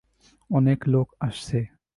[0.49, 1.59] অনেক লোক আসছে।